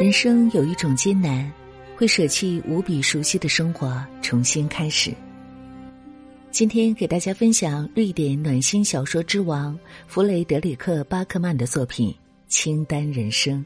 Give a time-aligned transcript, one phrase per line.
[0.00, 1.52] 人生有一种艰难，
[1.94, 5.12] 会舍弃无比熟悉的生活，重新开始。
[6.50, 12.08] 今天给大家分享瑞典暖心小说之王弗雷德里克·巴克曼的作品
[12.48, 13.58] 《清单人生》。《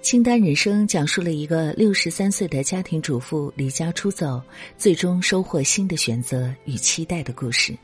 [0.00, 4.40] 清单人生》讲述了一个六十三岁的家庭主妇离家出走，
[4.76, 7.76] 最终收获新的选择与期待的故事。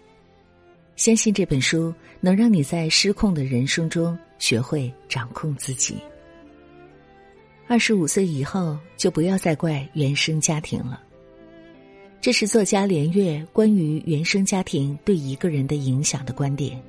[0.95, 5.97] 相信这本书能让你在失控的人生中学会掌控自己。
[7.66, 11.00] 二十五岁以后，就不要再怪原生家庭了。
[12.20, 16.80] 这是作家连月关于原生家庭对一个人的影响的观点。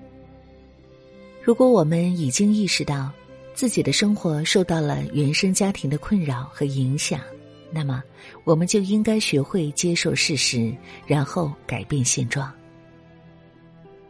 [1.41, 3.11] 如果我们已经意识到
[3.53, 7.21] 自己的生活受到了原生家庭的困扰和影响，
[7.71, 8.03] 那么
[8.43, 10.73] 我们就应该学会接受事实，
[11.05, 12.51] 然后改变现状。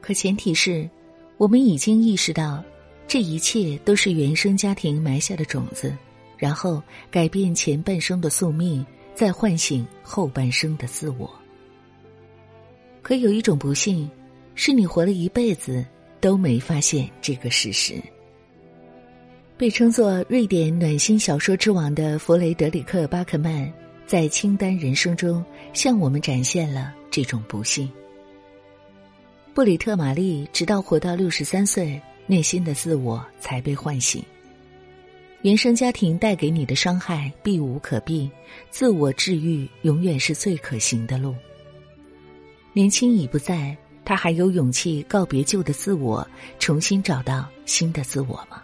[0.02, 0.88] 可前提是，
[1.38, 2.64] 我们已经意识到，
[3.08, 5.96] 这一切都是原生家庭埋下的种子，
[6.38, 11.30] 然后改变前半生的宿命，再唤醒后半生的自我。
[13.02, 14.10] 可有一种不幸，
[14.56, 15.86] 是你活了一辈子
[16.20, 17.96] 都没发现这个事实。
[19.58, 23.72] 被称作瑞典暖心小说之王的弗雷德里克·巴克曼，
[24.06, 27.90] 在《清单人生》中向我们展现了这种不幸。
[29.54, 34.22] 布里特·玛丽直到活到六十三岁，内心的自我才被唤醒。
[35.46, 38.28] 原生家庭带给你的伤害避无可避，
[38.72, 41.36] 自我治愈永远是最可行的路。
[42.74, 48.64] 年轻已不在，他还有勇气告别旧的自我，重新找到新的自我吗？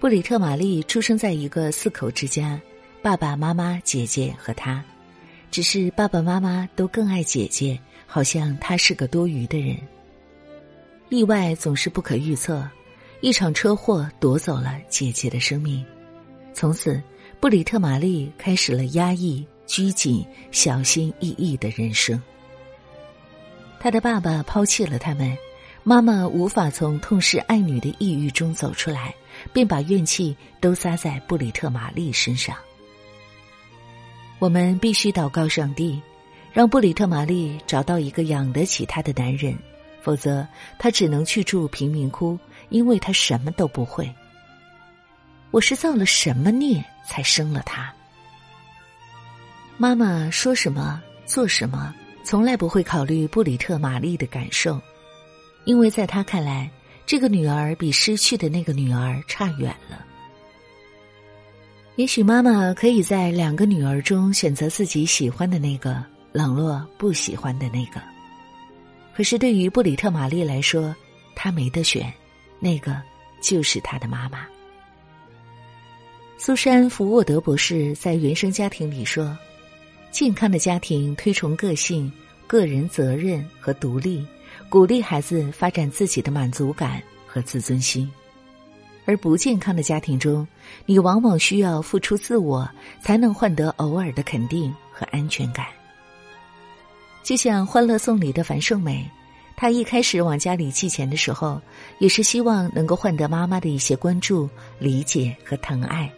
[0.00, 2.58] 布里特·玛丽出生在一个四口之家，
[3.02, 4.82] 爸爸妈妈、姐姐和他，
[5.50, 7.78] 只是爸爸妈妈都更爱姐姐。
[8.06, 9.76] 好像他是个多余的人。
[11.10, 12.66] 意外总是不可预测，
[13.22, 15.84] 一场车祸夺走了姐姐的生命。
[16.52, 17.00] 从此，
[17.38, 22.20] 布里特玛丽开始了压抑、拘谨、小心翼翼的人生。
[23.78, 25.38] 他的爸爸抛弃了他们，
[25.84, 29.14] 妈妈无法从痛失爱女的抑郁中走出来，
[29.52, 32.56] 便把怨气都撒在布里特玛丽身上。
[34.40, 36.02] 我们必须祷告上帝。
[36.52, 39.56] 让布里特玛丽找到一个养得起她的男人，
[40.02, 40.46] 否则
[40.78, 42.38] 她只能去住贫民窟，
[42.72, 44.12] 因为他什么都不会。
[45.52, 47.92] 我是造了什么孽才生了他？
[49.76, 51.94] 妈妈说什么做什么，
[52.24, 54.80] 从来不会考虑布里特玛丽的感受，
[55.64, 56.68] 因为在他看来，
[57.06, 60.04] 这个女儿比失去的那个女儿差远了。
[61.96, 66.04] 也许妈妈可以在两个女儿中选择自己喜欢的那个。
[66.32, 68.00] 冷落不喜欢的那个，
[69.14, 70.96] 可是对于布里特玛丽来说，
[71.36, 72.10] 她没得选，
[72.62, 72.96] 那个
[73.40, 74.46] 就是他的妈妈。
[76.38, 79.36] 苏珊·福沃德博士在原生家庭里说
[80.12, 82.10] ：“健康的家庭推崇个性、
[82.46, 84.24] 个人责任和独立，
[84.68, 88.08] 鼓励孩子发展自己的满足感和自尊心；
[89.06, 90.46] 而不健康的家庭中，
[90.86, 92.68] 你往往需要付出自我，
[93.00, 95.66] 才能换得偶尔的肯定和安全感。”
[97.24, 99.08] 就像《欢乐颂》里的樊胜美，
[99.56, 101.60] 他一开始往家里寄钱的时候，
[101.98, 104.48] 也是希望能够换得妈妈的一些关注、
[104.78, 106.12] 理解和疼爱。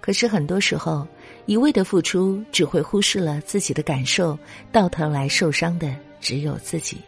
[0.00, 1.06] 可是很多时候，
[1.46, 4.38] 一味的付出只会忽视了自己的感受，
[4.70, 6.98] 到头来受伤的只有自己。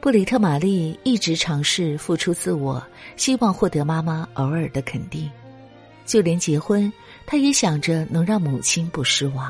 [0.00, 2.84] 布里特·玛丽一直尝试付出自我，
[3.16, 5.30] 希望获得妈妈偶尔的肯定，
[6.04, 6.92] 就连结婚，
[7.24, 9.48] 她也想着能让母亲不失望。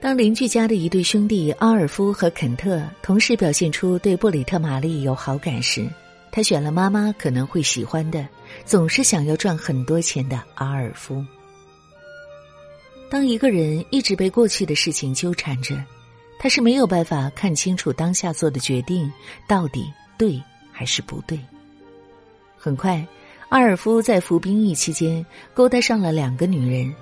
[0.00, 5.88] 当邻居家的一对兄弟阿尔夫和肯特同时表现出对布里特玛丽有好感时，
[6.30, 8.26] 他选了妈妈可能会喜欢的、
[8.64, 11.24] 总是想要赚很多钱的阿尔夫。
[13.10, 15.74] 当一个人一直被过去的事情纠缠着，
[16.38, 19.10] 他是没有办法看清楚当下做的决定
[19.48, 20.40] 到底对
[20.70, 21.36] 还是不对。
[22.56, 23.04] 很快，
[23.48, 26.94] 阿尔夫在服兵役期间勾搭上了两个女人，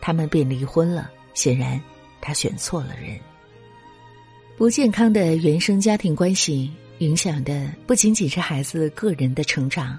[0.00, 1.10] 他们便离婚了。
[1.34, 1.80] 显然。
[2.24, 3.20] 他选错了人。
[4.56, 9.98] 不健康的原生家庭关系影响的不仅仅是孩子个人的成长，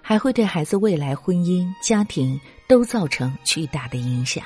[0.00, 4.44] 还会对孩子未来婚姻、家庭都造成巨大的影响。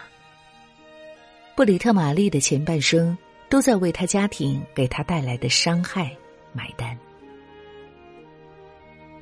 [1.55, 3.19] 布里特·玛丽的前半生
[3.51, 6.17] 都在为他家庭给他带来的伤害
[6.53, 6.97] 买单。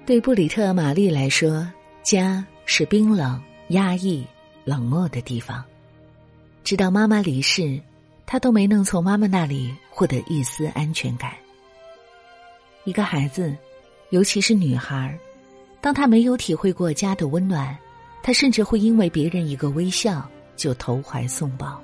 [0.05, 1.67] 对布里特·玛丽来说，
[2.03, 4.25] 家是冰冷、压抑、
[4.65, 5.65] 冷漠的地方，
[6.63, 7.81] 直到妈妈离世。
[8.27, 11.33] 他都没能从妈妈那里获得一丝安全感。
[12.85, 13.57] 一个孩子，
[14.11, 15.17] 尤其是女孩，
[15.81, 17.77] 当他没有体会过家的温暖，
[18.23, 21.81] 他甚至会因为别人一个微笑就投怀送抱。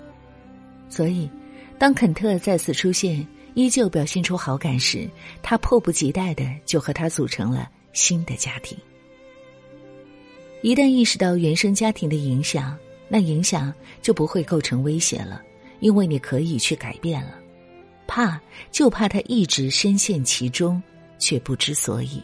[0.89, 1.31] 所以，
[1.79, 5.09] 当肯特再次出现，依旧表现出好感时，
[5.43, 8.77] 他迫不及待的就和他组成了新的家庭。
[10.61, 12.77] 一旦意识到原生家庭的影响，
[13.09, 15.43] 那影响就不会构成威胁了，
[15.83, 17.35] 因为你可以去改变了。
[18.07, 18.41] 怕
[18.71, 20.83] 就怕他一直深陷其中，
[21.19, 22.23] 却不知所以。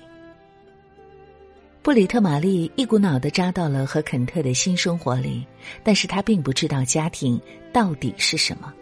[1.82, 5.44] 布里特玛丽一股脑的扎到了和肯特的新生活里，
[5.82, 7.40] 但是他并不知道家庭
[7.72, 8.72] 到底是什么。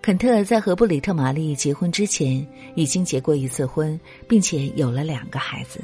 [0.00, 2.46] 肯特在和布里特玛丽结婚之前
[2.76, 5.80] 已经结过一次婚，并且有了两个孩子。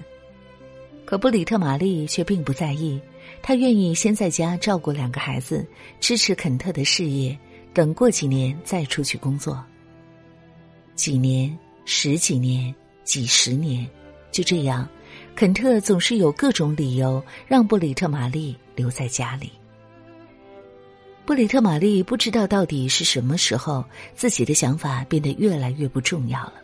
[1.04, 3.00] 可布里特玛丽却并不在意，
[3.42, 5.66] 她愿意先在家照顾两个孩子，
[5.98, 7.36] 支持肯特的事业，
[7.74, 9.62] 等过几年再出去工作。
[10.94, 13.88] 几年、十几年、几十年，
[14.30, 14.86] 就这样，
[15.34, 19.50] 肯特总是有各种理由让布里特玛丽留在家里。
[21.24, 23.84] 布里特玛丽不知道到底是什么时候，
[24.14, 26.54] 自己的想法变得越来越不重要了。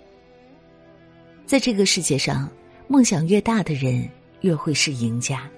[1.46, 2.50] 在这个世界上，
[2.87, 4.06] 梦想越大的人
[4.43, 5.49] 越会是赢家。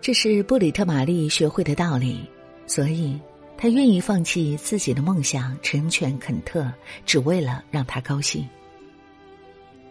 [0.00, 2.24] 这是布里特玛丽学会的道理，
[2.66, 3.18] 所以。
[3.60, 6.72] 他愿意放弃自己的梦想，成全肯特，
[7.04, 8.48] 只为了让他高兴。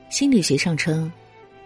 [0.10, 1.12] 心理学上称，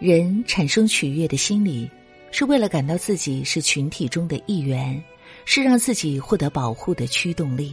[0.00, 1.88] 人产生取悦的心理，
[2.32, 5.00] 是为了感到自己是群体中的一员，
[5.44, 7.72] 是让自己获得保护的驱动力。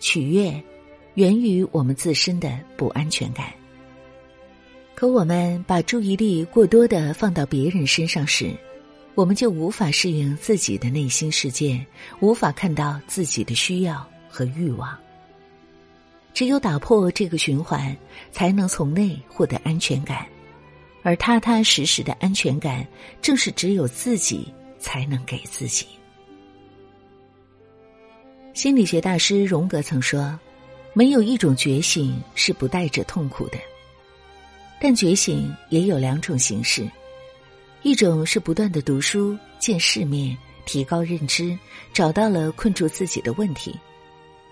[0.00, 0.58] 取悦，
[1.16, 3.52] 源于我们自身的不安全感。
[4.94, 8.54] 可我们把注意力过多的放到别人身上时，
[9.16, 11.84] 我们就无法适应自己的内心世界，
[12.20, 14.94] 无法看到自己的需要和欲望。
[16.34, 17.96] 只有打破这个循环，
[18.30, 20.26] 才能从内获得安全感，
[21.02, 22.86] 而踏踏实实的安全感，
[23.22, 25.86] 正是只有自己才能给自己。
[28.52, 30.38] 心理学大师荣格曾说
[30.92, 33.56] ：“没有一种觉醒是不带着痛苦的，
[34.78, 36.86] 但觉醒也有两种形式。”
[37.86, 41.56] 一种是不断的读书、见世面、提高认知，
[41.92, 43.70] 找到了困住自己的问题；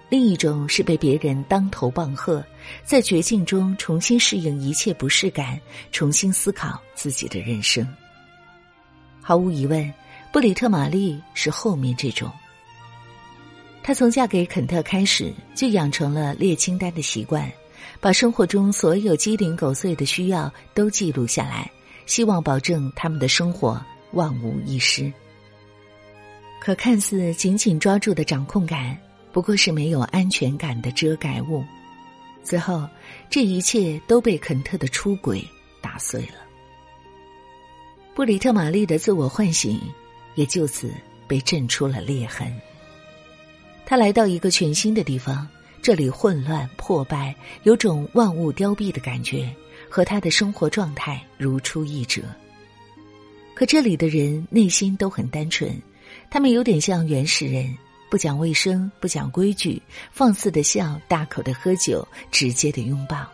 [0.08, 2.46] 另一种是被别人当头棒喝，
[2.84, 5.60] 在绝境中重新适应一切不适感，
[5.90, 7.84] 重新思考自己的人生。
[9.20, 9.92] 毫无疑问，
[10.32, 12.31] 布里特玛丽是后面这种。
[13.82, 17.52] 她从嫁给肯特开始，就养成了列清单的习惯，
[18.00, 21.69] 把生活中所有鸡零狗碎的需要都记录下来。
[22.06, 23.80] 希望保证他们的生活
[24.12, 25.12] 万无一失。
[26.60, 28.96] 可看似紧紧抓住的掌控感，
[29.32, 31.62] 不过是没有安全感的遮盖物。
[32.42, 32.88] 最后，
[33.28, 35.42] 这一切都被肯特的出轨
[35.82, 36.36] 打碎了。
[38.14, 39.80] 布里特玛丽的自我唤醒
[40.36, 40.90] 也就此
[41.26, 42.54] 被震出了裂痕。
[43.84, 45.46] 他来到一个全新的地方，
[45.82, 47.34] 这里混乱破败，
[47.64, 49.54] 有种万物凋敝的感觉。
[49.94, 52.20] 和他的生活状态如出一辙。
[53.55, 55.81] 可这里的人内心都很单纯，
[56.29, 57.73] 他们有点像原始人，
[58.11, 59.81] 不讲卫生，不讲规矩，
[60.11, 63.24] 放肆的笑，大口的喝酒，直接的拥抱。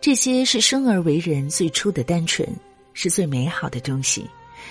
[0.00, 2.48] 这些是生而为人最初的单纯，
[2.94, 4.24] 是最美好的东西。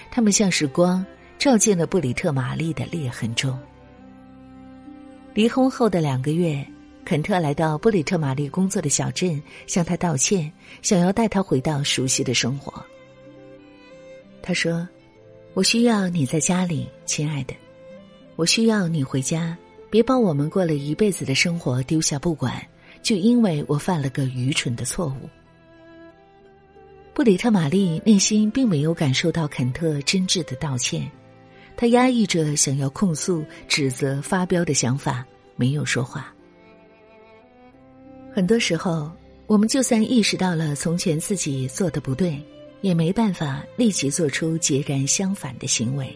[0.09, 1.05] 他们像是光，
[1.37, 3.59] 照进了布里特玛丽的裂痕中。
[5.33, 6.65] 离婚后的两个月。
[7.07, 12.83] 肯特来到布里特玛丽工作的小镇，向他道歉，想要带他回到熟悉的生活。
[14.41, 14.85] 他说
[15.55, 17.53] ：“我需要你在家里，亲爱的，
[18.35, 19.57] 我需要你回家，
[19.89, 22.61] 别把我们过了一辈子的生活丢下不管，
[23.01, 25.29] 就因为我犯了个愚蠢的错误。”
[27.15, 31.09] 布里特玛丽内心并没有感受到肯特真挚的道歉，
[31.77, 36.33] 他压抑着想要控诉、指责、发飙的想法，没有说话。
[38.37, 39.11] 很多时候，
[39.47, 42.39] 我们就算意识到了从前自己做的不对，
[42.81, 46.15] 也没办法立即做出截然相反的行为。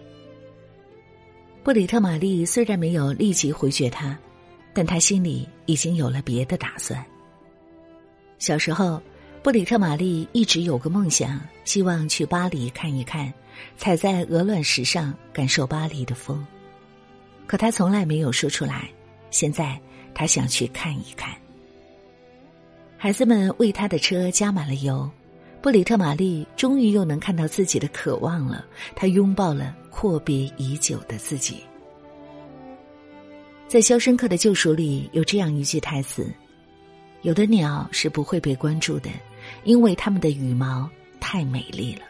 [1.63, 4.15] 布里特玛丽虽然没有立即回绝他，
[4.71, 7.03] 但他心里已经有了别的打算。
[8.37, 9.01] 小时候，
[9.41, 13.33] 布里特玛丽一直有个梦想，希望去巴黎看一看，
[13.77, 16.45] 踩在鹅卵石上感受巴黎的风。
[17.47, 18.87] 可他从来没有说出来。
[19.31, 19.81] 现在，
[20.13, 21.35] 他想去看一看。
[23.03, 25.09] 孩子们为他的车加满了油，
[25.59, 28.63] 布里特玛丽终于又能看到自己的渴望了。
[28.95, 31.63] 他拥抱了阔别已久的自己。
[33.67, 36.31] 在《肖申克的救赎》里有这样一句台词
[37.23, 39.09] ：“有的鸟是不会被关注的，
[39.63, 40.87] 因为它们的羽毛
[41.19, 42.03] 太美丽了。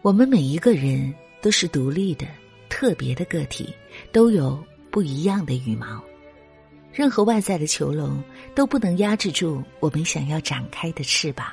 [0.00, 2.26] 我们每一个人都是独立的、
[2.70, 3.74] 特别的个体，
[4.10, 4.58] 都有
[4.90, 6.02] 不一样的羽毛。
[6.92, 8.22] 任何外在的囚笼
[8.54, 11.46] 都不能压制住我们想要展开的翅膀。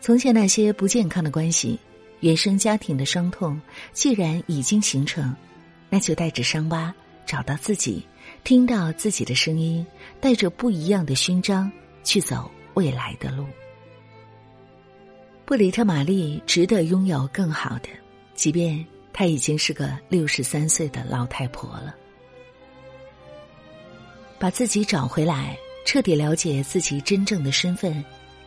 [0.00, 1.78] 从前那些不健康的关系、
[2.20, 3.60] 原生家庭的伤痛，
[3.92, 5.34] 既然已经形成，
[5.88, 8.04] 那就带着伤疤找到自己，
[8.44, 9.86] 听到自己的声音，
[10.20, 11.70] 带着不一样的勋章
[12.04, 13.46] 去走未来的路。
[15.44, 17.88] 布里特玛丽值得拥有更好的，
[18.34, 21.94] 即便她已经是个六十三岁的老太婆了。
[24.42, 28.04] 把自己找回来，彻底了解自己真正的身份，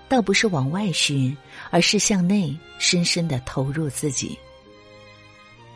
[0.09, 1.33] 倒不是往外寻，
[1.69, 4.37] 而是向内深深的投入自己。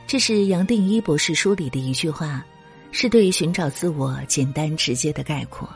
[0.06, 2.46] 这是杨定一博士书里的一句话，
[2.92, 5.70] 是对于寻找自我简单直接的概括。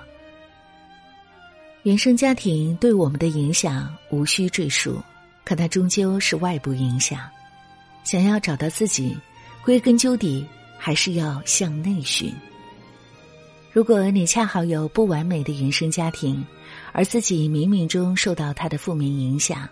[1.84, 5.02] 原生家庭对我们的影响无需赘述，
[5.46, 7.22] 可它终究是外部影响。
[8.04, 9.18] 想要找到自己，
[9.64, 10.46] 归根究底
[10.78, 12.36] 还是要向内寻。
[13.74, 16.46] 如果你恰好有不完美的原生家庭，
[16.92, 19.68] 而自己冥冥中受到他的负面影响，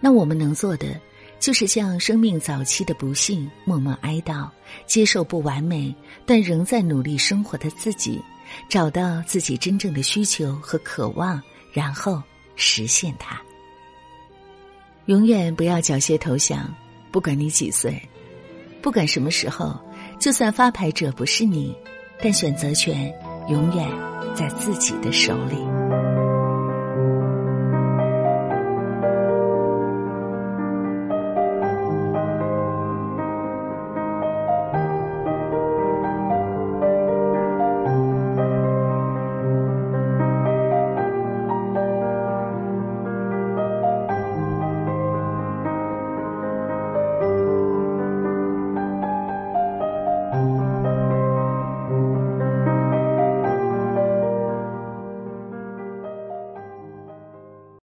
[0.00, 1.00] 那我们能做的
[1.38, 4.48] 就是向生命早期的不幸默默哀悼，
[4.86, 5.94] 接受不完美
[6.26, 8.20] 但仍在努力生活的自己，
[8.68, 11.40] 找到自己真正的需求和渴望，
[11.72, 12.20] 然后
[12.56, 13.40] 实现它。
[15.06, 16.68] 永远不要缴械投降，
[17.12, 18.02] 不管你几岁，
[18.82, 19.78] 不管什么时候，
[20.18, 21.72] 就算发牌者不是你，
[22.20, 23.14] 但选择权。
[23.48, 23.88] 永远
[24.34, 25.56] 在自己的手里。